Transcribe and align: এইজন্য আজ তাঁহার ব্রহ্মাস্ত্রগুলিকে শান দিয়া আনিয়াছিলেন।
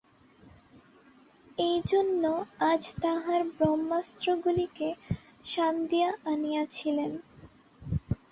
এইজন্য 1.63 2.23
আজ 2.71 2.83
তাঁহার 3.01 3.41
ব্রহ্মাস্ত্রগুলিকে 3.55 4.89
শান 5.43 5.75
দিয়া 5.89 6.09
আনিয়াছিলেন। 6.25 7.11